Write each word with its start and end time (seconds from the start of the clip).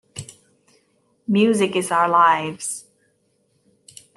Music 1.27 1.75
is 1.75 1.91
our 1.91 2.09
lives. 2.09 2.85